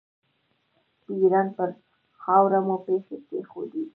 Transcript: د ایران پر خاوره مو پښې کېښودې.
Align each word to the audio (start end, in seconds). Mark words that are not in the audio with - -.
د 1.03 1.05
ایران 1.21 1.47
پر 1.57 1.69
خاوره 2.21 2.59
مو 2.65 2.75
پښې 2.85 3.17
کېښودې. 3.27 3.83